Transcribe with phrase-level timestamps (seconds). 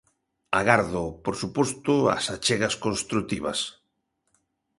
[0.59, 3.59] Agardo, por suposto, as achegas construtivas.